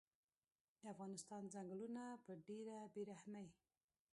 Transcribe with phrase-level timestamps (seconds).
[0.79, 3.47] د افغانستان ځنګلونه په ډیره بیرحمۍ